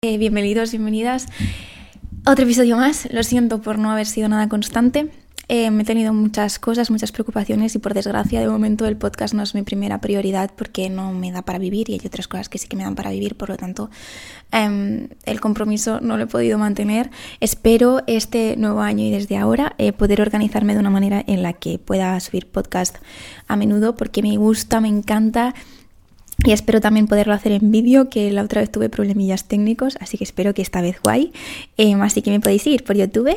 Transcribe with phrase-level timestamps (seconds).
[0.00, 1.26] Eh, bienvenidos, bienvenidas.
[2.24, 3.08] Otro episodio más.
[3.10, 5.10] Lo siento por no haber sido nada constante.
[5.48, 9.34] Eh, me he tenido muchas cosas, muchas preocupaciones y por desgracia de momento el podcast
[9.34, 12.48] no es mi primera prioridad porque no me da para vivir y hay otras cosas
[12.48, 13.90] que sí que me dan para vivir, por lo tanto
[14.52, 17.10] em, el compromiso no lo he podido mantener.
[17.40, 21.54] Espero este nuevo año y desde ahora eh, poder organizarme de una manera en la
[21.54, 22.98] que pueda subir podcast
[23.48, 25.56] a menudo porque me gusta, me encanta
[26.44, 30.16] y espero también poderlo hacer en vídeo, que la otra vez tuve problemillas técnicos, así
[30.18, 31.32] que espero que esta vez guay.
[31.76, 33.36] Em, así que me podéis seguir por YouTube.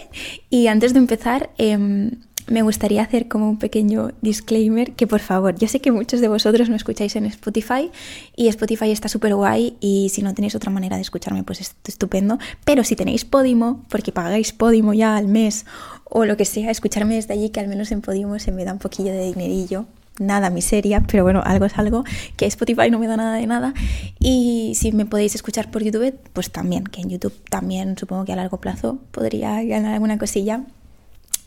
[0.52, 2.12] Y antes de empezar, em,
[2.48, 6.28] me gustaría hacer como un pequeño disclaimer que por favor, yo sé que muchos de
[6.28, 7.90] vosotros me escucháis en Spotify
[8.36, 11.76] y Spotify está súper guay y si no tenéis otra manera de escucharme pues es
[11.88, 15.66] estupendo, pero si tenéis Podimo, porque pagáis Podimo ya al mes
[16.04, 18.74] o lo que sea, escucharme desde allí que al menos en Podimo se me da
[18.74, 19.86] un poquillo de dinerillo
[20.20, 22.04] nada miseria, pero bueno, algo es algo,
[22.38, 23.74] que Spotify no me da nada de nada.
[24.20, 28.34] Y si me podéis escuchar por YouTube, pues también, que en YouTube también supongo que
[28.34, 30.64] a largo plazo podría ganar alguna cosilla,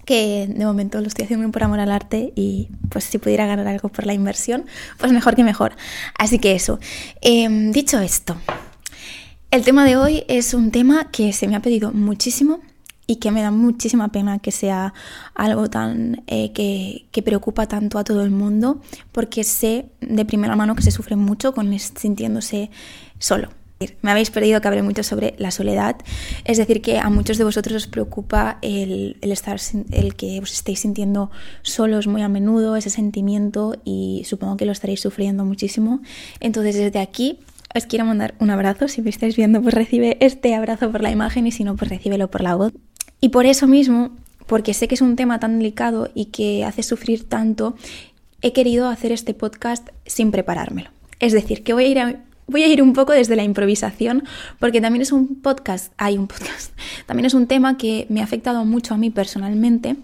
[0.05, 3.67] que de momento lo estoy haciendo por amor al arte y pues si pudiera ganar
[3.67, 4.67] algo por la inversión,
[4.99, 5.77] pues mejor que mejor.
[6.19, 6.79] Así que eso,
[7.23, 8.37] em, dicho esto,
[9.51, 12.61] el tema de hoy es un tema que se me ha pedido muchísimo
[13.07, 14.95] y que me da muchísima pena que sea
[15.35, 18.81] algo tan eh, que, que, preocupa tanto a todo el mundo
[19.13, 22.71] porque sé de primera mano que se sufre mucho con sintiéndose
[23.19, 23.49] solo.
[24.03, 25.97] Me habéis perdido que hablé mucho sobre la soledad,
[26.45, 29.59] es decir, que a muchos de vosotros os preocupa el, el, estar,
[29.91, 31.31] el que os estéis sintiendo
[31.63, 36.01] solos muy a menudo, ese sentimiento, y supongo que lo estaréis sufriendo muchísimo.
[36.41, 37.41] Entonces, desde aquí
[37.75, 38.87] os quiero mandar un abrazo.
[38.87, 41.91] Si me estáis viendo, pues recibe este abrazo por la imagen y si no, pues
[41.91, 42.73] recíbelo por la voz.
[43.25, 44.11] Y por eso mismo,
[44.47, 47.75] porque sé que es un tema tan delicado y que hace sufrir tanto,
[48.43, 50.91] he querido hacer este podcast sin preparármelo.
[51.21, 54.25] Es decir, que voy a ir voy a ir un poco desde la improvisación,
[54.59, 56.73] porque también es un podcast, hay un podcast,
[57.07, 59.97] también es un tema que me ha afectado mucho a mí personalmente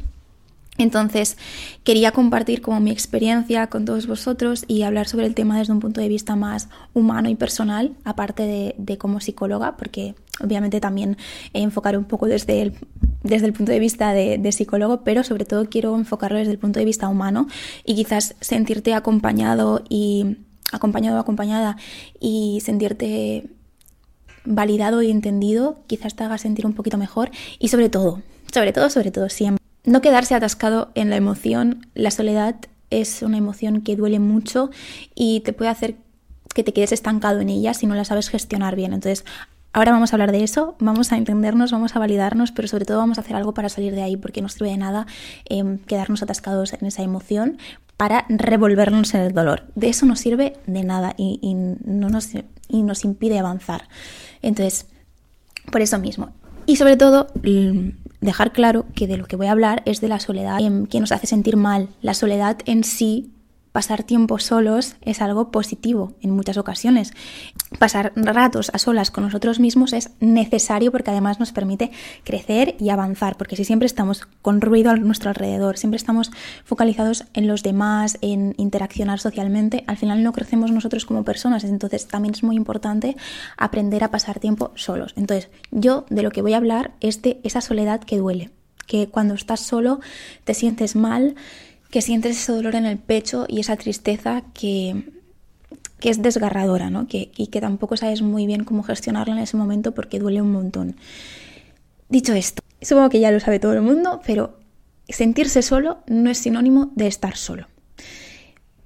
[0.82, 1.36] entonces,
[1.84, 5.80] quería compartir como mi experiencia con todos vosotros y hablar sobre el tema desde un
[5.80, 11.18] punto de vista más humano y personal, aparte de, como psicóloga, porque obviamente también
[11.52, 12.72] enfocaré un poco desde el,
[13.22, 16.78] desde el punto de vista de, psicólogo, pero sobre todo quiero enfocarlo desde el punto
[16.78, 17.46] de vista humano
[17.84, 20.38] y quizás sentirte acompañado y
[20.72, 21.76] acompañado o acompañada
[22.18, 23.48] y sentirte
[24.44, 28.22] validado y entendido, quizás te haga sentir un poquito mejor y sobre todo,
[28.52, 31.86] sobre todo, sobre todo siempre no quedarse atascado en la emoción.
[31.94, 32.56] La soledad
[32.90, 34.70] es una emoción que duele mucho
[35.14, 35.96] y te puede hacer
[36.54, 38.92] que te quedes estancado en ella si no la sabes gestionar bien.
[38.92, 39.24] Entonces,
[39.72, 42.98] ahora vamos a hablar de eso, vamos a entendernos, vamos a validarnos, pero sobre todo
[42.98, 45.06] vamos a hacer algo para salir de ahí, porque no sirve de nada
[45.44, 47.58] em, quedarnos atascados en esa emoción
[47.96, 49.64] para revolvernos en el dolor.
[49.74, 52.30] De eso no sirve de nada y, no nos,
[52.68, 53.88] y nos impide avanzar.
[54.40, 54.86] Entonces,
[55.70, 56.30] por eso mismo.
[56.64, 57.26] Y sobre todo,
[58.20, 61.12] dejar claro que de lo que voy a hablar es de la soledad que nos
[61.12, 61.88] hace sentir mal.
[62.00, 63.32] La soledad en sí,
[63.72, 67.12] pasar tiempo solos es algo positivo en muchas ocasiones.
[67.78, 71.90] Pasar ratos a solas con nosotros mismos es necesario porque además nos permite
[72.24, 76.30] crecer y avanzar, porque si siempre estamos con ruido a nuestro alrededor, siempre estamos
[76.64, 82.06] focalizados en los demás, en interaccionar socialmente, al final no crecemos nosotros como personas, entonces
[82.08, 83.16] también es muy importante
[83.56, 85.12] aprender a pasar tiempo solos.
[85.16, 88.50] Entonces, yo de lo que voy a hablar es de esa soledad que duele,
[88.86, 90.00] que cuando estás solo
[90.44, 91.36] te sientes mal,
[91.90, 95.12] que sientes ese dolor en el pecho y esa tristeza que,
[95.98, 97.06] que es desgarradora, ¿no?
[97.06, 100.52] Que, y que tampoco sabes muy bien cómo gestionarla en ese momento porque duele un
[100.52, 100.96] montón.
[102.08, 104.58] Dicho esto, supongo que ya lo sabe todo el mundo, pero
[105.08, 107.66] sentirse solo no es sinónimo de estar solo.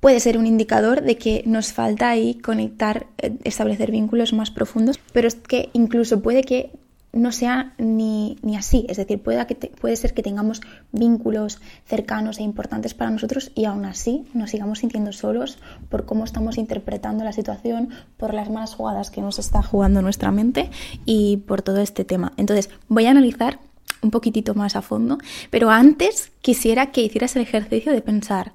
[0.01, 4.99] Puede ser un indicador de que nos falta ahí conectar, eh, establecer vínculos más profundos,
[5.13, 6.71] pero es que incluso puede que
[7.15, 8.87] no sea ni, así.
[8.89, 10.61] Es decir, puede, que puede ser que tengamos
[10.93, 15.59] vínculos cercanos e importantes para nosotros y aún así nos sigamos sintiendo solos
[15.89, 20.31] por cómo estamos interpretando la situación, por las malas jugadas que nos está jugando nuestra
[20.31, 20.71] mente
[21.05, 22.33] y por todo este tema.
[22.37, 23.61] Entonces, voy a analizar
[24.03, 25.19] un poquitito más a fondo,
[25.51, 28.53] pero antes quisiera que hicieras el ejercicio de pensar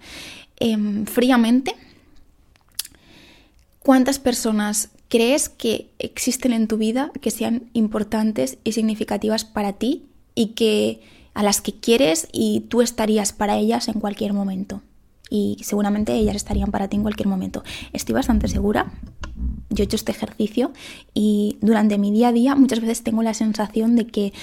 [0.59, 1.75] em, fríamente
[3.79, 10.05] cuántas personas crees que existen en tu vida que sean importantes y significativas para ti
[10.35, 11.01] y que
[11.33, 14.81] a las que quieres y tú estarías para ellas en cualquier momento.
[15.29, 17.63] Y seguramente ellas estarían para ti en cualquier momento.
[17.93, 18.91] Estoy bastante segura.
[19.69, 20.71] Yo he hecho este ejercicio
[21.13, 24.33] y durante mi día a día muchas veces tengo la sensación de que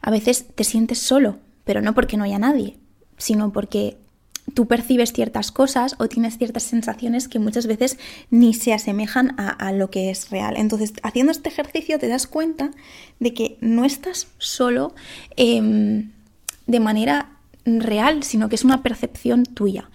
[0.00, 2.76] a veces te sientes solo, pero no porque no haya nadie,
[3.18, 3.96] sino porque
[4.54, 7.98] tú percibes ciertas cosas o tienes ciertas sensaciones que muchas veces
[8.30, 10.54] ni se asemejan a, lo que es real.
[10.56, 12.70] Entonces, haciendo este ejercicio te das cuenta
[13.20, 14.94] de que no estás solo
[15.36, 16.10] em,
[16.66, 17.30] de manera
[17.64, 19.90] real, sino que es una percepción tuya.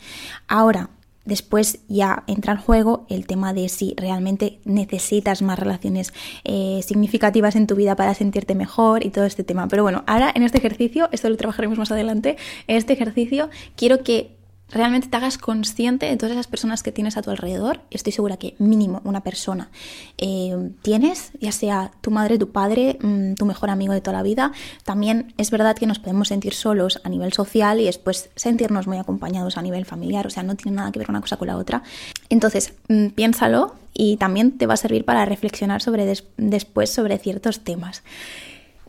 [0.47, 0.89] Ahora,
[1.27, 6.13] Después ya entra en juego el tema de si realmente necesitas más relaciones
[6.45, 9.67] eh, significativas en tu vida para sentirte mejor y todo este tema.
[9.67, 12.37] Pero bueno, ahora en este ejercicio, esto lo trabajaremos más adelante,
[12.67, 14.36] en este ejercicio quiero que
[14.69, 17.81] realmente te hagas consciente de todas esas personas que tienes a tu alrededor.
[17.91, 19.69] Estoy segura que mínimo una persona
[20.17, 24.23] eh, tienes, ya sea tu madre, tu padre, mm, tu mejor amigo de toda la
[24.23, 24.51] vida.
[24.83, 28.97] También es verdad que nos podemos sentir solos a nivel social y después sentirnos muy
[28.97, 30.27] acompañados a nivel familiar.
[30.27, 31.83] O sea, no tiene nada que ver una cosa con la otra.
[32.29, 36.05] Entonces, mm, piénsalo y también te va a servir para reflexionar sobre
[36.37, 38.03] después sobre ciertos temas.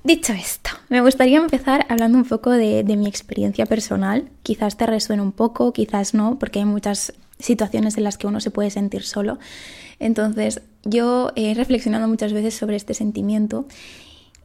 [0.09, 4.31] Dicho esto, me gustaría empezar hablando un poco de, mi experiencia personal.
[4.43, 8.41] Quizás te resuene un poco, quizás no, porque hay muchas situaciones en las que uno
[8.41, 9.39] se puede sentir solo.
[9.99, 13.67] Entonces, yo he reflexionado muchas veces sobre este sentimiento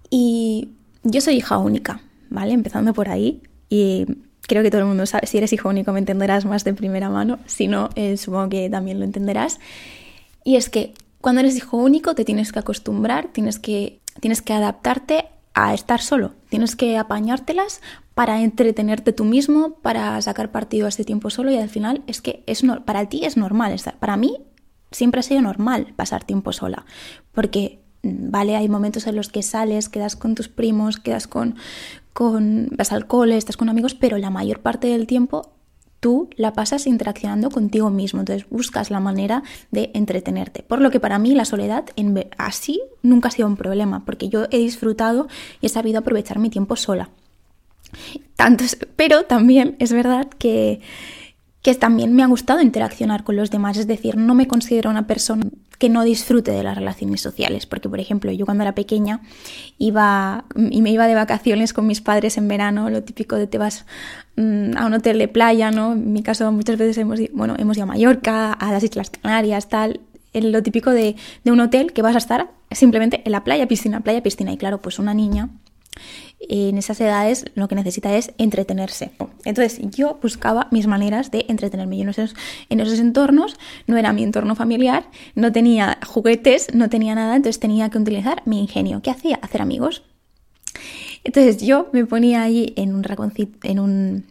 [0.09, 0.71] y
[1.03, 2.51] yo soy hija única, ¿vale?
[2.51, 4.05] Empezando por ahí y
[4.41, 7.09] creo que todo el mundo sabe, si eres hijo único me entenderás más de primera
[7.09, 9.61] mano, si no, eh, supongo que también lo entenderás.
[10.43, 14.51] Y es que cuando eres hijo único te tienes que acostumbrar, tienes que, tienes que
[14.51, 16.33] adaptarte a estar solo.
[16.49, 17.81] Tienes que apañártelas
[18.13, 22.21] para entretenerte tú mismo, para sacar partido a este tiempo solo y al final es
[22.21, 23.75] que es para ti es normal.
[23.99, 24.37] Para mí
[24.91, 26.85] siempre ha sido normal pasar tiempo sola,
[27.31, 31.55] porque mm, vale, hay momentos en los que sales, quedas con tus primos, quedas con
[32.13, 35.51] con vas al cole, estás con amigos, pero la mayor parte del tiempo
[36.03, 39.41] tú la pasas interaccionando contigo mismo, entonces buscas la manera
[39.71, 40.61] de entretenerte.
[40.61, 44.27] Por lo que para mí la soledad en, así nunca ha sido un problema, porque
[44.27, 45.29] yo he disfrutado
[45.61, 47.09] y he sabido aprovechar mi tiempo sola.
[48.97, 50.81] Pero también es verdad que
[51.61, 55.07] que también me ha gustado interaccionar con los demás, es decir, no me considero una
[55.07, 55.45] persona
[55.83, 59.19] que no disfrute de las relaciones sociales, porque por ejemplo yo cuando era pequeña
[59.77, 63.57] iba y me iba de vacaciones con mis padres en verano, lo típico de te
[63.57, 63.85] vas
[64.37, 65.91] mm, a un hotel de playa, ¿no?
[65.91, 69.67] En mi caso muchas veces hemos, bueno, hemos ido a Mallorca, a las Islas Canarias,
[69.67, 69.99] tal,
[70.33, 73.99] lo típico de, de un hotel que vas a estar simplemente en la playa, piscina,
[73.99, 75.49] playa, piscina, y claro, pues una niña
[76.49, 79.11] en esas edades lo que necesita es entretenerse.
[79.45, 81.97] Entonces yo buscaba mis maneras de entretenerme.
[81.97, 82.35] Yo en esos,
[82.69, 83.57] en esos entornos
[83.87, 85.05] no era mi entorno familiar,
[85.35, 89.01] no tenía juguetes, no tenía nada, entonces tenía que utilizar mi ingenio.
[89.01, 89.39] ¿Qué hacía?
[89.41, 90.03] Hacer amigos.
[91.23, 94.25] Entonces yo me ponía ahí en un raconcito, en un,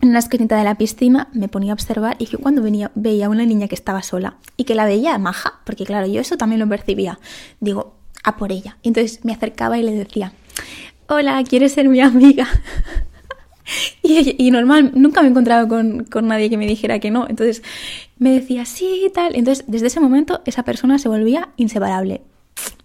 [0.00, 3.26] en una esquinita de la piscina, me ponía a observar y yo cuando venía, veía
[3.26, 6.36] a una niña que estaba sola y que la veía maja, porque claro, yo eso
[6.36, 7.18] también lo percibía,
[7.60, 8.78] digo, a por ella.
[8.82, 10.32] Entonces me acercaba y le decía,
[11.10, 12.46] hola, ¿quieres ser mi amiga?
[14.02, 17.26] y, normal, nunca me he encontrado con, nadie que me dijera que no.
[17.28, 17.62] Entonces
[18.18, 19.34] me decía, sí, y tal.
[19.34, 22.22] Entonces, desde ese momento, esa persona se volvía inseparable.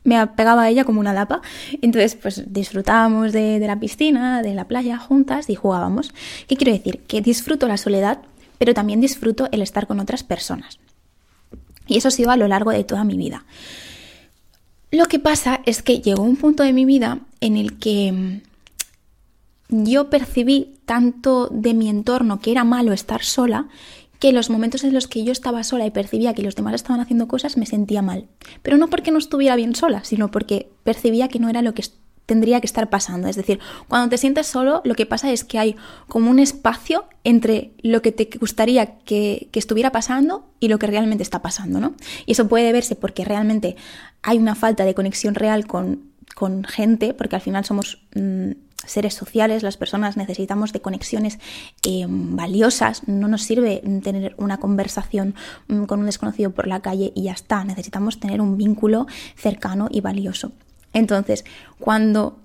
[0.03, 1.41] Me apegaba a ella como una lapa.
[1.81, 6.11] Entonces, pues disfrutábamos de, de la piscina, de la playa juntas y jugábamos.
[6.47, 7.01] ¿Qué quiero decir?
[7.07, 8.19] Que disfruto la soledad,
[8.57, 10.79] pero también disfruto el estar con otras personas.
[11.87, 13.45] Y eso ha sido a lo largo de toda mi vida.
[14.95, 18.13] Lo que pasa es que llegó un punto de mi vida en el que
[19.69, 23.67] mm, yo percibí tanto de mi entorno que era malo estar sola,
[24.19, 27.01] que los momentos en los que yo estaba sola y percibía que los demás estaban
[27.01, 28.27] haciendo cosas me sentía mal.
[28.61, 31.83] Pero no porque no estuviera bien sola, sino porque percibía que no era lo que
[32.25, 33.27] tendría que estar pasando.
[33.27, 35.75] Es decir, cuando te sientes solo, lo que pasa es que hay
[36.07, 41.23] como un espacio entre lo que te gustaría que, estuviera pasando y lo que realmente
[41.23, 41.95] está pasando, ¿no?
[42.25, 43.75] Y eso puede verse porque realmente
[44.21, 46.13] hay una falta de conexión real con,
[46.67, 48.51] gente, porque al final somos mm,
[48.85, 51.39] seres sociales, las personas necesitamos de conexiones
[51.87, 55.35] eh, valiosas, no nos sirve tener una conversación
[55.69, 59.87] mm, con un desconocido por la calle y ya está, necesitamos tener un vínculo cercano
[59.89, 60.51] y valioso.
[60.95, 61.45] Entonces,
[61.77, 62.39] cuando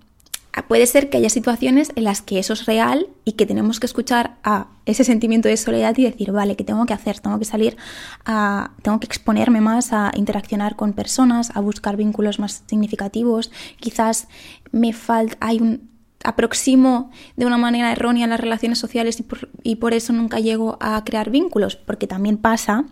[0.69, 3.87] puede ser que haya situaciones en las que eso es real y que tenemos que
[3.87, 7.21] escuchar a ese sentimiento de soledad y decir, vale, ¿qué tengo que hacer?
[7.21, 7.77] Tengo que salir
[8.25, 13.51] a, tengo que exponerme más a interaccionar con personas, a buscar vínculos más significativos.
[13.79, 14.29] Quizás
[14.73, 15.89] me falta, hay un,
[16.25, 20.77] aproximo de una manera errónea las relaciones sociales y por, y por eso nunca llego
[20.81, 22.85] a crear vínculos, porque también pasa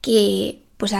[0.00, 0.92] que pues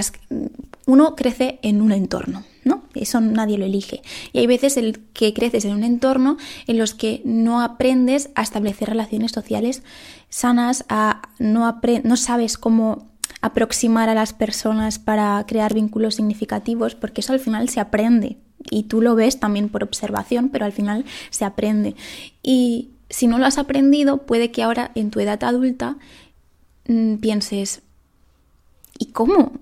[0.86, 2.82] uno crece en un entorno, ¿no?
[2.94, 4.02] Eso nadie lo elige.
[4.32, 8.42] Y hay veces el que creces en un entorno en los que no aprendes a
[8.42, 9.82] establecer relaciones sociales
[10.28, 13.06] sanas, a, no, no sabes cómo
[13.40, 18.38] aproximar a las personas para crear vínculos significativos, porque eso al final se aprende.
[18.70, 21.94] Y tú lo ves también por observación, pero al final se aprende.
[22.42, 25.98] Y si no lo has aprendido, puede que ahora en tu edad adulta
[26.88, 27.82] mm, pienses,
[28.98, 29.52] ¿y cómo?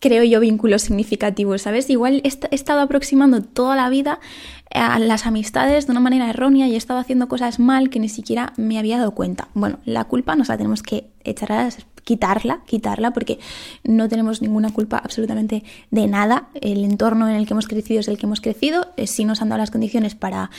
[0.00, 1.88] Creo yo vínculos significativos, ¿sabes?
[1.90, 4.20] Igual he, estado aproximando toda la vida
[4.72, 8.08] a las amistades de una manera errónea y he estado haciendo cosas mal que ni
[8.08, 9.48] siquiera me había dado cuenta.
[9.54, 11.68] Bueno, la culpa nos la tenemos que echar a
[12.06, 13.40] quitarla, quitarla, porque
[13.82, 16.48] no tenemos ninguna culpa absolutamente de nada.
[16.60, 18.86] El entorno en el que hemos crecido es el que hemos crecido.
[18.96, 20.50] Eh, si nos han dado las condiciones para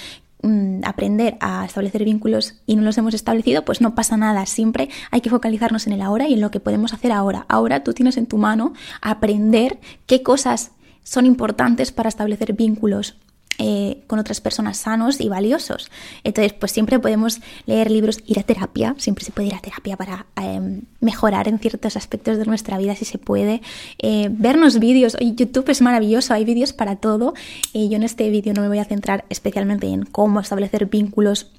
[0.41, 4.45] mm, aprender a establecer vínculos y no los hemos establecido, pues no pasa nada.
[4.45, 7.45] Siempre hay que focalizarnos en el ahora y en lo que podemos hacer ahora.
[7.49, 10.71] Ahora tú tienes en tu mano aprender qué cosas
[11.03, 13.15] son importantes para establecer vínculos
[13.59, 15.89] eh, con otras personas sanos y valiosos.
[16.23, 19.97] Entonces, pues siempre podemos leer libros, ir a terapia, siempre se puede ir a terapia
[19.97, 23.61] para em, mejorar en ciertos aspectos de nuestra vida si se puede.
[23.99, 27.33] Eh, vernos vídeos, YouTube es maravilloso, hay vídeos para todo.
[27.73, 31.51] yo en este vídeo no me voy a centrar especialmente en cómo establecer vínculos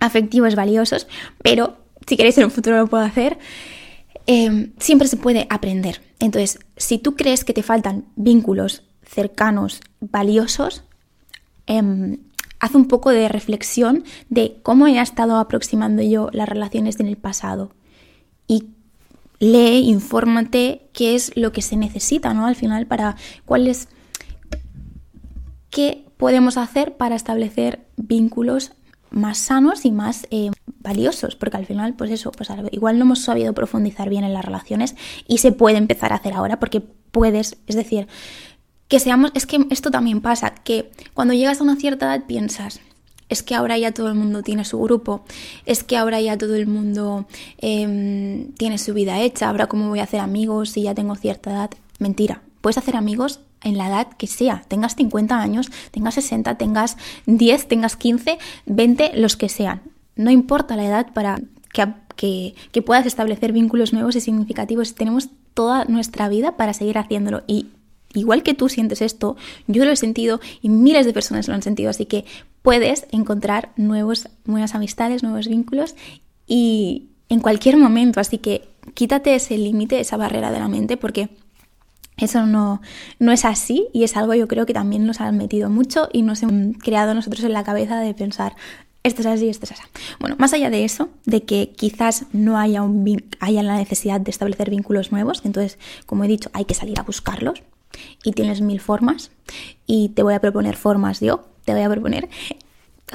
[0.00, 1.06] afectivos valiosos,
[1.42, 3.38] pero si queréis en un futuro lo puedo hacer.
[4.26, 6.00] Em, siempre se puede aprender.
[6.20, 10.84] Entonces, si tú crees que te faltan vínculos cercanos, valiosos,
[11.72, 12.18] Em,
[12.60, 17.16] haz un poco de reflexión de cómo he estado aproximando yo las relaciones en el
[17.16, 17.72] pasado.
[18.46, 18.66] Y
[19.38, 22.46] lee, infórmate qué es lo que se necesita, ¿no?
[22.46, 23.88] Al final, para cuál es.
[25.70, 28.72] qué podemos hacer para establecer vínculos
[29.08, 30.50] más sanos y más eh,
[30.80, 34.44] valiosos, porque al final, pues eso, pues igual no hemos sabido profundizar bien en las
[34.44, 34.94] relaciones
[35.26, 38.08] y se puede empezar a hacer ahora porque puedes, es decir,
[38.92, 42.80] que seamos, es que esto también pasa, que cuando llegas a una cierta edad piensas,
[43.30, 45.24] es que ahora ya todo el mundo tiene su grupo,
[45.64, 47.24] es que ahora ya todo el mundo
[47.56, 51.52] em, tiene su vida hecha, ahora cómo voy a hacer amigos si ya tengo cierta
[51.52, 51.70] edad.
[52.00, 56.98] Mentira, puedes hacer amigos en la edad que sea, tengas 50 años, tengas 60, tengas
[57.24, 59.80] 10, tengas 15, 20, los que sean.
[60.16, 61.40] No importa la edad para
[61.72, 64.94] que, que, que puedas establecer vínculos nuevos y significativos.
[64.94, 67.68] Tenemos toda nuestra vida para seguir haciéndolo y
[68.14, 71.62] igual que tú sientes esto, yo lo he sentido y miles de personas lo han
[71.62, 72.24] sentido, así que
[72.62, 75.94] puedes encontrar nuevos, nuevas amistades, nuevos vínculos
[76.46, 81.30] y en cualquier momento, así que quítate ese límite, esa barrera de la mente porque
[82.18, 82.82] eso no,
[83.18, 86.22] no es así y es algo yo creo que también nos han metido mucho y
[86.22, 88.54] nos hemos creado nosotros en la cabeza de pensar
[89.02, 89.82] esto es así, esto es así.
[90.20, 94.30] Bueno, más allá de eso, de que quizás no haya, un, haya la necesidad de
[94.30, 97.62] establecer vínculos nuevos, entonces, como he dicho, hay que salir a buscarlos,
[98.24, 99.30] y tienes mil formas
[99.86, 102.28] y te voy a proponer formas yo, te voy a proponer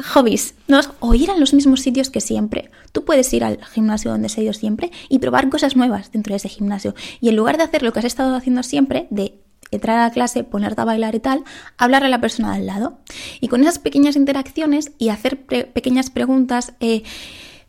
[0.04, 0.80] hobbies, ¿no?
[1.00, 2.70] o ir a los mismos sitios que siempre.
[2.92, 6.38] Tú puedes ir al gimnasio donde has ido siempre y probar cosas nuevas dentro de
[6.38, 6.94] ese gimnasio.
[7.20, 9.40] Y en lugar de hacer lo que has estado haciendo siempre, de
[9.72, 11.44] entrar a la clase, ponerte a bailar y tal,
[11.78, 13.00] hablar a la persona al lado.
[13.42, 17.04] Y con esas pequeñas interacciones y hacer pequeñas preguntas, eh,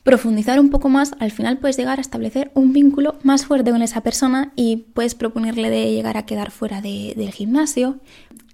[0.08, 3.82] profundizar un poco más, al final puedes llegar a establecer un vínculo más fuerte con
[3.82, 7.98] esa persona y puedes proponerle de llegar a quedar fuera del gimnasio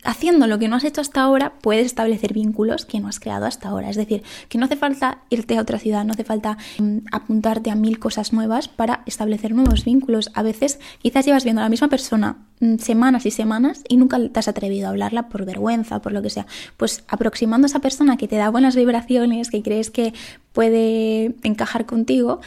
[0.05, 3.47] haciendo lo que no has hecho hasta ahora, puedes establecer vínculos que no has creado
[3.47, 3.91] hasta ahora.
[3.91, 7.71] Es decir, que no hace falta irte a otra ciudad, no hace falta mm, apuntarte
[7.71, 10.31] a mil cosas nuevas para establecer nuevos vínculos.
[10.35, 14.19] A veces quizás llevas viendo a la misma persona mm, semanas y semanas y nunca
[14.29, 16.47] te has atrevido a hablarla por vergüenza, por lo que sea.
[16.77, 20.13] Pues aproximando a esa persona que te da buenas vibraciones, que crees que
[20.53, 22.41] puede encajar contigo,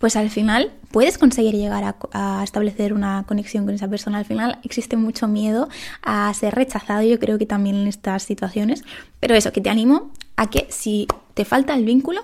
[0.00, 4.16] pues al final puedes conseguir llegar a, establecer una conexión con esa persona.
[4.16, 5.68] Al final existe mucho miedo
[6.02, 8.82] a ser rechazado, yo creo que también en estas situaciones.
[9.20, 12.22] Pero eso, que te animo a que si te falta el vínculo,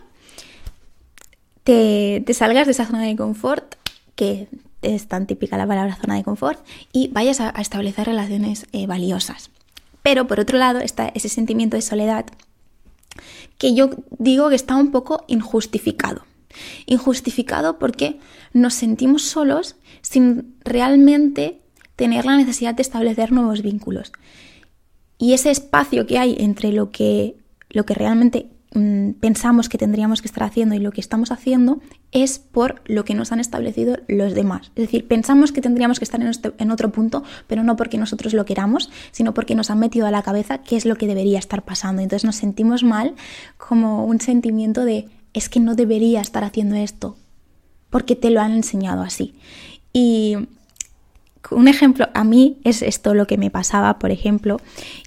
[1.64, 3.74] te, salgas de esa zona de confort,
[4.14, 4.48] que
[4.80, 6.58] es tan típica la palabra zona de confort,
[6.92, 9.50] y vayas a, establecer relaciones eh, valiosas.
[10.02, 12.24] Pero por otro lado está ese sentimiento de soledad
[13.58, 16.22] que yo digo que está un poco injustificado.
[16.86, 18.18] Injustificado porque
[18.52, 21.60] nos sentimos solos sin realmente
[21.96, 24.12] tener la necesidad de establecer nuevos vínculos.
[25.18, 27.36] Y ese espacio que hay entre lo que,
[27.70, 31.80] lo que realmente mm, pensamos que tendríamos que estar haciendo y lo que estamos haciendo
[32.12, 34.70] es por lo que nos han establecido los demás.
[34.76, 37.96] Es decir, pensamos que tendríamos que estar en, este, en otro punto, pero no porque
[37.96, 41.06] nosotros lo queramos, sino porque nos han metido a la cabeza qué es lo que
[41.06, 42.02] debería estar pasando.
[42.02, 43.14] Entonces nos sentimos mal
[43.56, 47.16] como un sentimiento de es que no debería estar haciendo esto,
[47.90, 49.34] porque te lo han enseñado así.
[49.92, 50.36] Y
[51.50, 54.58] un ejemplo, a mí es esto lo que me pasaba, por ejemplo,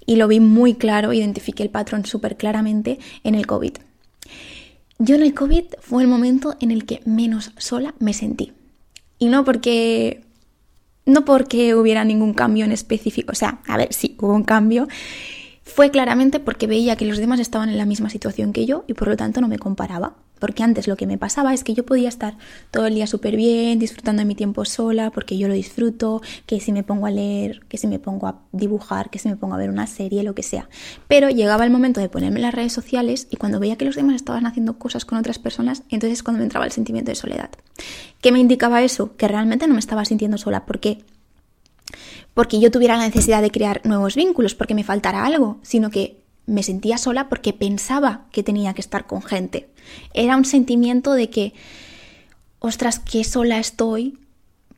[0.06, 3.74] y lo vi muy claro, identifiqué el patrón súper claramente en el COVID.
[5.00, 8.54] Yo en el COVID fue el momento en el que menos sola me sentí.
[9.18, 10.22] Y no porque
[11.06, 14.88] no porque hubiera ningún cambio en específico, o sea, a ver, sí, hubo un cambio,
[15.70, 18.94] fue claramente porque veía que los demás estaban en la misma situación que yo y
[18.94, 20.16] por lo tanto no me comparaba.
[20.40, 22.38] Porque antes lo que me pasaba es que yo podía estar
[22.72, 26.62] todo el día súper bien, disfrutando de mi tiempo sola, porque yo lo disfruto, que
[26.62, 29.56] si me pongo a leer, que si me pongo a dibujar, que si me pongo
[29.56, 30.70] a ver una serie, lo que sea.
[31.08, 33.96] Pero llegaba el momento de ponerme en las redes sociales y cuando veía que los
[33.96, 37.50] demás estaban haciendo cosas con otras personas, entonces cuando me entraba el sentimiento de soledad.
[38.22, 39.16] ¿Qué me indicaba eso?
[39.18, 40.66] Que realmente no me estaba sintiendo sola.
[40.66, 41.04] ¿Por qué?
[42.40, 46.24] Porque yo tuviera la necesidad de crear nuevos vínculos, porque me faltara algo, sino que
[46.46, 49.68] me sentía sola porque pensaba que tenía que estar con gente.
[50.14, 51.54] Era un sentimiento de que,
[52.60, 54.20] ostras, qué sola estoy,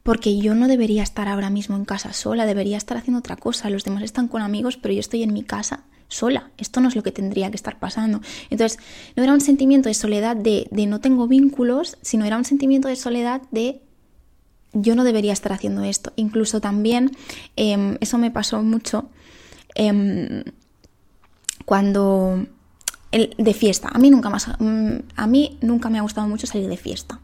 [0.02, 3.70] porque yo no debería estar ahora mismo en casa sola, debería estar haciendo otra cosa.
[3.70, 6.50] Los demás están con amigos, pero yo estoy en mi casa sola.
[6.58, 8.22] Esto no es lo que tendría que estar pasando.
[8.50, 8.80] Entonces,
[9.16, 12.96] no era un sentimiento de soledad de, no tengo vínculos, sino era un sentimiento de
[12.96, 13.84] soledad de
[14.74, 16.14] yo no debería estar haciendo esto.
[16.16, 17.12] Incluso también,
[17.56, 19.10] em, eso me pasó mucho.
[19.76, 20.44] Em,
[21.66, 22.46] cuando
[23.12, 26.70] de fiesta, a mí nunca más mm, a mí nunca me ha gustado mucho salir
[26.70, 27.20] de fiesta.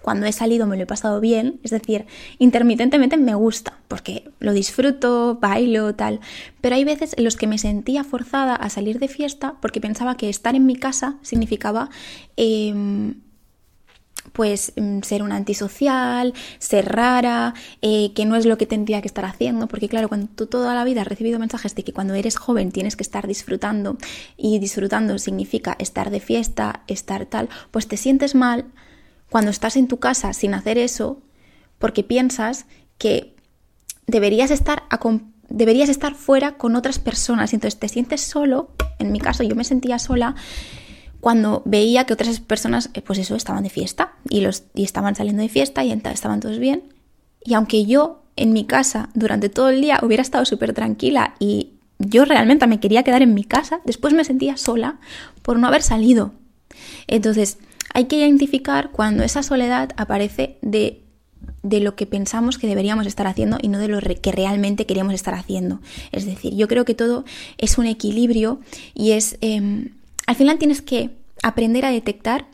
[0.00, 2.06] Cuando he salido me lo he pasado bien, es decir,
[2.38, 6.20] intermitentemente me gusta, porque lo disfruto, bailo, tal.
[6.60, 10.16] Pero hay veces en los que me sentía forzada a salir de fiesta porque pensaba
[10.16, 11.88] que estar en mi casa significaba
[12.36, 13.14] em,
[14.32, 19.08] pues mm, ser una antisocial, ser rara, eh, que no es lo que tendría que
[19.08, 22.14] estar haciendo, porque claro, cuando tú toda la vida has recibido mensajes de que cuando
[22.14, 23.96] eres joven tienes que estar disfrutando
[24.36, 28.66] y disfrutando significa estar de fiesta, estar tal, pues te sientes mal
[29.30, 31.22] cuando estás en tu casa sin hacer eso,
[31.78, 32.66] porque piensas
[32.98, 33.34] que
[34.06, 34.84] deberías estar
[35.48, 37.52] deberías estar fuera con otras personas.
[37.52, 40.34] Entonces te sientes solo, en mi caso yo me sentía sola
[41.22, 45.14] cuando veía que otras personas, eh, pues eso, estaban de fiesta y, los, y estaban
[45.14, 46.82] saliendo de fiesta y estaban todos bien.
[47.44, 51.74] Y aunque yo en mi casa durante todo el día hubiera estado súper tranquila y
[52.00, 54.98] yo realmente me quería quedar en mi casa, después me sentía sola
[55.42, 56.32] por no haber salido.
[57.06, 57.58] Entonces,
[57.94, 61.04] hay que identificar cuando esa soledad aparece de,
[61.62, 65.14] de lo que pensamos que deberíamos estar haciendo y no de lo que realmente queríamos
[65.14, 65.80] estar haciendo.
[66.10, 67.24] Es decir, yo creo que todo
[67.58, 68.58] es un equilibrio
[68.92, 69.38] y es...
[69.40, 72.46] Em, al final tienes que aprender a detectar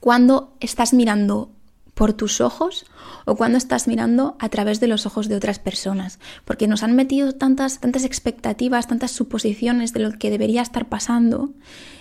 [0.00, 1.50] cuando estás mirando
[1.98, 2.86] por tus ojos
[3.24, 6.94] o cuando estás mirando a través de los ojos de otras personas, porque nos han
[6.94, 11.50] metido tantas tantas expectativas, tantas suposiciones de lo que debería estar pasando.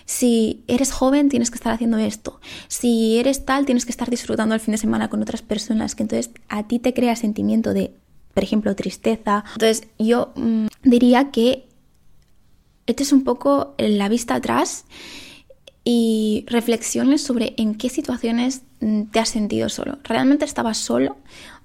[0.06, 4.54] Si eres joven tienes que estar haciendo esto, si eres tal tienes que estar disfrutando
[4.54, 7.92] el fin de semana con otras personas, que entonces a ti te crea sentimiento de,
[8.36, 9.46] por ejemplo, tristeza.
[9.54, 11.68] Entonces yo mm, diría que
[12.88, 14.86] es un poco la vista atrás
[15.84, 20.00] y reflexiones sobre en qué situaciones mm, te has sentido solo.
[20.04, 21.18] ¿Realmente estabas solo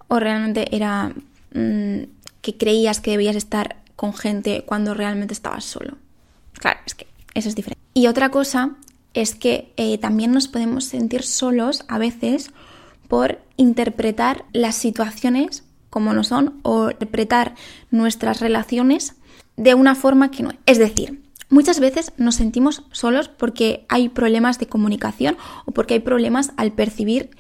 [0.08, 1.12] o realmente era
[1.54, 2.02] mm,
[2.40, 5.96] que creías que debías estar con gente cuando realmente estabas solo?
[6.54, 7.82] Claro, es que eso es diferente.
[7.94, 8.76] Y otra cosa
[9.14, 12.50] es que eh, también nos podemos sentir solos a veces
[13.08, 17.54] por interpretar las situaciones como no son o interpretar
[17.90, 19.14] nuestras relaciones
[19.56, 20.52] de una forma que no.
[20.66, 25.36] Es decir, muchas veces nos sentimos solos porque hay problemas de comunicación
[25.66, 27.30] o porque hay problemas al percibir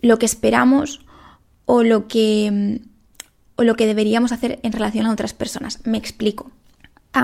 [0.00, 1.00] lo que esperamos
[1.66, 2.80] o lo que,
[3.56, 5.80] o lo que deberíamos hacer en relación a otras personas.
[5.84, 6.50] Me explico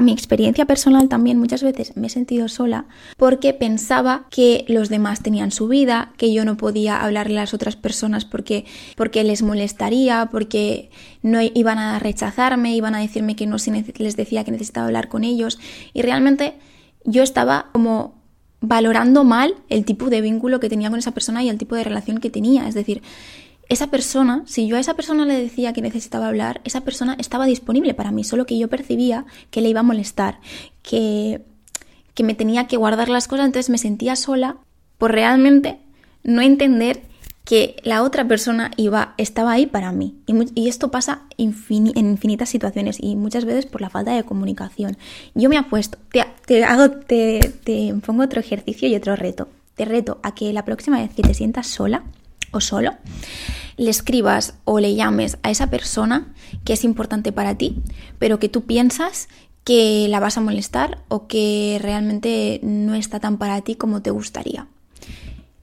[0.00, 5.22] mi experiencia personal también muchas veces me he sentido sola porque pensaba que los demás
[5.22, 8.64] tenían su vida, que yo no podía hablarle a las otras personas porque,
[8.96, 10.90] porque les molestaría, porque
[11.22, 15.09] no iban a rechazarme, iban a decirme que no si les decía que necesitaba hablar
[15.09, 15.59] con ellos.
[15.92, 16.54] Y realmente
[17.04, 18.22] yo estaba como
[18.61, 21.85] valorando mal el tipo de vínculo que tenía con esa persona y el tipo de
[21.85, 23.02] relación que tenía, es decir,
[23.68, 27.46] esa persona, si yo a esa persona le decía que necesitaba hablar, esa persona estaba
[27.46, 30.40] disponible para mí, solo que yo percibía que le iba a molestar,
[30.83, 31.42] que,
[32.14, 34.57] que me tenía que guardar las cosas, entonces me sentía sola
[34.98, 35.79] por realmente
[36.22, 37.03] no entender
[37.44, 40.16] que la otra persona iba, estaba ahí para mí.
[40.55, 41.55] Y, esto pasa en
[41.94, 44.96] infinitas situaciones y muchas veces por la falta de comunicación.
[45.35, 49.48] Yo me apuesto, te, te, hago, te, te pongo otro ejercicio y otro reto.
[49.74, 52.05] Te reto a que la próxima vez que te sientas sola,
[52.55, 52.93] o solo,
[53.77, 56.33] le escribas o le llames a esa persona
[56.64, 57.83] que es importante para ti,
[58.19, 59.29] pero que tú piensas
[59.64, 64.11] que la vas a molestar o que realmente no está tan para ti como te
[64.11, 64.69] gustaría.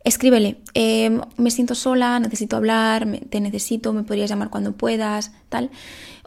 [0.03, 5.69] Escríbele, em, me siento sola, necesito hablar, te necesito, me podrías llamar cuando puedas, tal.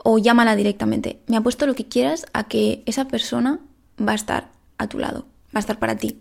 [0.04, 1.18] O llámala directamente.
[1.26, 3.58] Me apuesto lo que quieras a que esa persona
[4.00, 6.20] va a estar a tu lado, va a estar para ti.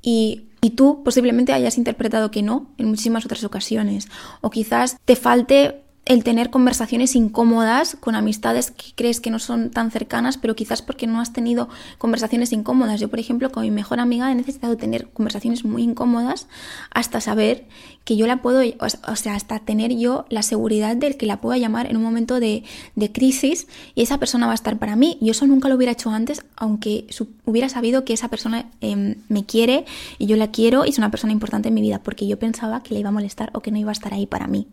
[0.00, 4.08] Y y tú posiblemente hayas interpretado que no en muchísimas otras ocasiones.
[4.40, 9.70] O quizás te falte el tener conversaciones incómodas con amistades que crees que no son
[9.70, 13.00] tan cercanas, pero quizás porque no has tenido conversaciones incómodas.
[13.00, 16.48] Yo, por ejemplo, con mi mejor amiga he necesitado tener conversaciones muy incómodas
[16.90, 17.68] hasta saber
[18.04, 21.58] que yo la puedo, o sea, hasta tener yo la seguridad de que la pueda
[21.58, 22.64] llamar en un momento de,
[23.12, 25.18] crisis y esa persona va a estar para mí.
[25.20, 27.06] Yo eso nunca lo hubiera hecho antes, aunque
[27.44, 29.84] hubiera sabido que esa persona em, me quiere
[30.18, 32.82] y yo la quiero y es una persona importante en mi vida, porque yo pensaba
[32.82, 34.66] que le iba a molestar o que no iba a estar ahí para mí.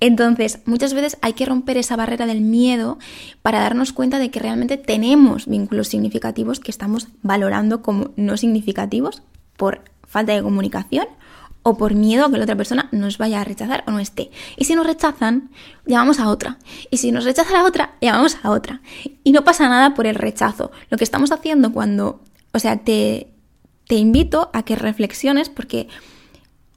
[0.00, 2.98] Entonces, muchas veces hay que romper esa barrera del miedo
[3.42, 9.22] para darnos cuenta de que realmente tenemos vínculos significativos que estamos valorando como no significativos
[9.56, 11.06] por falta de comunicación
[11.62, 14.30] o por miedo a que la otra persona nos vaya a rechazar o no esté.
[14.56, 15.50] Y si nos rechazan,
[15.84, 16.58] llamamos a otra.
[16.90, 18.82] Y si nos rechaza la otra, llamamos a otra.
[19.24, 20.70] Y no pasa nada por el rechazo.
[20.90, 22.20] Lo que estamos haciendo cuando,
[22.52, 23.32] o sea, te,
[23.88, 25.88] te invito a que reflexiones porque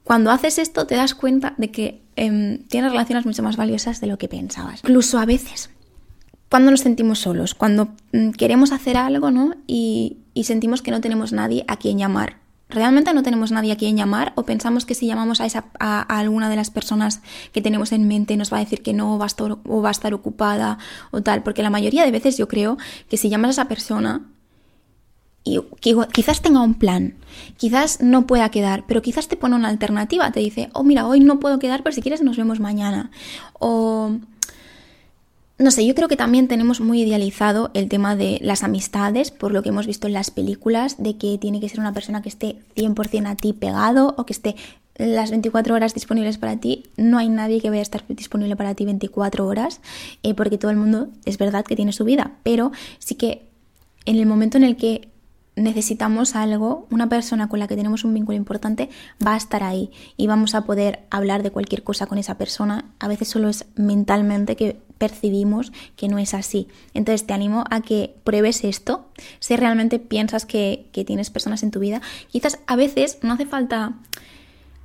[0.10, 4.08] cuando haces esto te das cuenta de que em, tienes relaciones mucho más valiosas de
[4.08, 4.80] lo que pensabas.
[4.80, 5.70] Incluso a veces,
[6.50, 9.54] cuando nos sentimos solos, cuando mm, queremos hacer algo ¿no?
[9.68, 12.38] y, sentimos que no tenemos nadie a quien llamar.
[12.70, 14.34] ¿Realmente no tenemos nadie a quien llamar?
[14.34, 18.08] ¿O pensamos que si llamamos a, esa, a, alguna de las personas que tenemos en
[18.08, 20.80] mente nos va a decir que no va a estar, o va a estar ocupada
[21.12, 21.44] o tal?
[21.44, 24.24] Porque la mayoría de veces yo creo que si llamas a esa persona
[25.44, 25.60] y
[26.14, 27.16] quizás tenga un plan,
[27.58, 31.20] quizás no pueda quedar, pero quizás te pone una alternativa, te dice, oh mira, hoy
[31.22, 33.10] no puedo quedar, pero si quieres nos vemos mañana.
[33.54, 34.18] O
[35.60, 39.52] no sé, yo creo que también tenemos muy idealizado el tema de las amistades, por
[39.52, 42.30] lo que hemos visto en las películas, de que tiene que ser una persona que
[42.30, 44.56] esté 100% a ti pegado o que esté
[44.96, 46.84] las 24 horas disponibles para ti.
[46.96, 49.82] No hay nadie que vaya a estar disponible para ti 24 horas,
[50.24, 53.46] eh, porque todo el mundo es verdad que tiene su vida, pero sí que
[54.06, 55.10] en el momento en el que
[55.60, 58.90] necesitamos algo, una persona con la que tenemos un vínculo importante
[59.26, 62.86] va a estar ahí y vamos a poder hablar de cualquier cosa con esa persona.
[63.00, 66.68] A veces solo es mentalmente que percibimos que no es así.
[66.94, 69.08] Entonces te animo a que pruebes esto,
[69.40, 72.02] si realmente piensas que, que tienes personas en tu vida.
[72.30, 73.94] Quizás a veces no hace falta...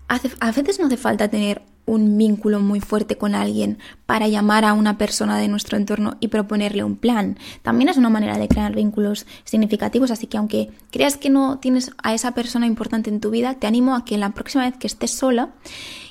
[0.09, 4.73] a veces no hace falta tener un vínculo muy fuerte con alguien para llamar a
[4.73, 7.39] una persona de nuestro entorno y proponerle un plan.
[7.63, 11.93] También es una manera de crear vínculos significativos, así que aunque creas que no tienes
[12.03, 14.87] a esa persona importante en tu vida, te animo a que la próxima vez que
[14.87, 15.51] estés sola,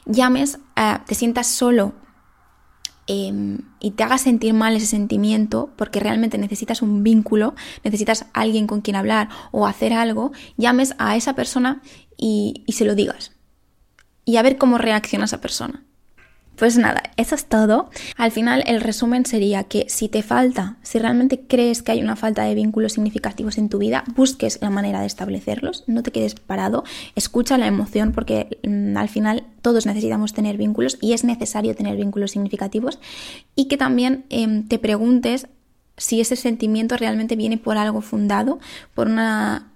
[0.05, 1.93] llames, eh, te sientas solo
[3.07, 8.67] em, y te hagas sentir mal ese sentimiento porque realmente necesitas un vínculo, necesitas alguien
[8.67, 11.81] con quien hablar o hacer algo, llames a esa persona
[12.15, 13.33] y se lo digas
[14.25, 15.83] y a ver cómo reacciona esa persona.
[16.55, 17.89] Pues nada, eso es todo.
[18.15, 22.15] Al final el resumen sería que si te falta, si realmente crees que hay una
[22.15, 26.36] falta de vínculos significativos en tu vida, busques la manera de establecerlos, no te quedes
[26.36, 26.83] parado,
[27.15, 31.97] escucha la emoción porque mm, al final todos necesitamos tener vínculos y es necesario tener
[31.97, 32.99] vínculos significativos
[33.55, 35.47] y que también em, te preguntes
[35.97, 38.59] si ese sentimiento realmente viene por algo fundado,
[38.93, 39.72] por una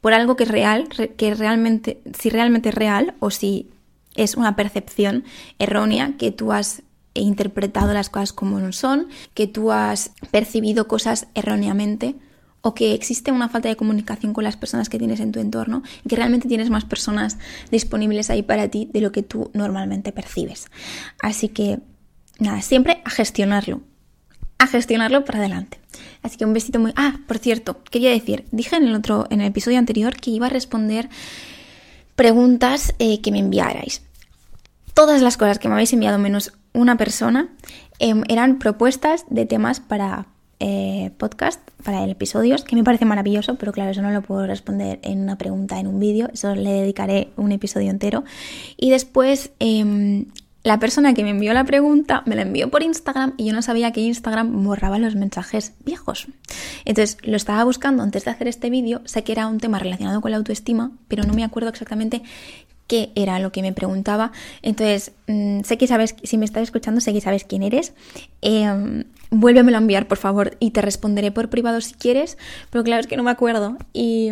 [0.00, 3.70] por algo que es real, que realmente, si realmente es real o si
[4.14, 5.24] es una percepción
[5.58, 6.82] errónea que tú has
[7.14, 12.14] interpretado las cosas como no son, que tú has percibido cosas erróneamente
[12.62, 15.82] o que existe una falta de comunicación con las personas que tienes en tu entorno
[16.04, 17.38] y que realmente tienes más personas
[17.70, 20.66] disponibles ahí para ti de lo que tú normalmente percibes.
[21.22, 21.78] Así que
[22.40, 23.82] nada, siempre a gestionarlo,
[24.58, 25.78] a gestionarlo para adelante.
[26.22, 26.92] Así que un besito muy...
[26.96, 30.46] Ah, por cierto, quería decir, dije en el otro, en el episodio anterior que iba
[30.46, 31.08] a responder
[32.14, 34.02] preguntas eh, que me enviarais.
[34.94, 37.48] Todas las cosas que me habéis enviado, menos una persona,
[37.98, 40.26] em, eran propuestas de temas para
[40.58, 44.46] eh, podcast, para el episodios, que me parece maravilloso, pero claro, eso no lo puedo
[44.46, 48.24] responder en una pregunta, en un vídeo, eso le dedicaré un episodio entero.
[48.78, 50.26] Y después em,
[50.66, 53.62] la persona que me envió la pregunta me la envió por Instagram y yo no
[53.62, 56.26] sabía que Instagram borraba los mensajes viejos.
[56.84, 60.20] Entonces lo estaba buscando antes de hacer este vídeo, sé que era un tema relacionado
[60.20, 62.24] con la autoestima, pero no me acuerdo exactamente
[62.88, 64.32] qué era lo que me preguntaba.
[64.60, 67.92] Entonces, mm, sé que sabes, si me estás escuchando, sé que sabes quién eres.
[68.42, 72.38] Eh, vuélvemelo a enviar, por favor, y te responderé por privado si quieres,
[72.70, 73.76] pero claro, es que no me acuerdo.
[73.92, 74.30] Y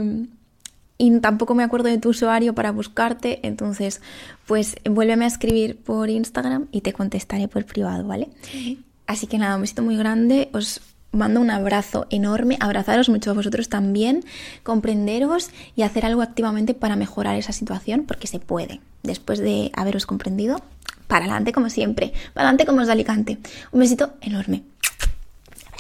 [0.99, 4.01] y tampoco me acuerdo de tu usuario para buscarte, entonces
[4.47, 8.29] pues vuélveme a escribir por Instagram y te contestaré por privado, ¿vale?
[9.07, 10.81] Así que nada, un besito muy grande, os
[11.13, 14.25] mando un abrazo enorme, abrazaros mucho a vosotros también,
[14.63, 18.81] comprenderos y hacer algo activamente para mejorar esa situación, porque se puede.
[19.03, 20.61] Después de haberos comprendido,
[21.07, 23.39] para adelante como siempre, para adelante como os de Alicante.
[23.73, 24.63] Un besito enorme.